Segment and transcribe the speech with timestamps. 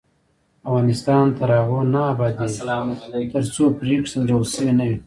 [0.69, 2.59] افغانستان تر هغو نه ابادیږي،
[3.33, 4.97] ترڅو پریکړې سنجول شوې نه وي.